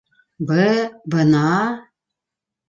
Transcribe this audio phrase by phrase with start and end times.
[0.51, 1.45] Бы-бына!